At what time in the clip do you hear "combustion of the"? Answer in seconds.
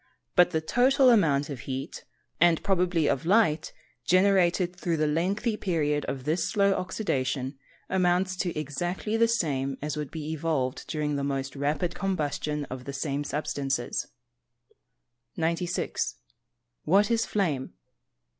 11.93-12.93